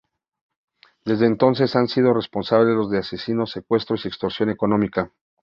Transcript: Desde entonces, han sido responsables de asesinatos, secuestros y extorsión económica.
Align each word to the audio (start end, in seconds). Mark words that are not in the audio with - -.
Desde 1.05 1.27
entonces, 1.27 1.75
han 1.75 1.87
sido 1.87 2.11
responsables 2.11 2.89
de 2.89 2.97
asesinatos, 2.97 3.51
secuestros 3.51 4.03
y 4.03 4.07
extorsión 4.07 4.49
económica. 4.49 5.11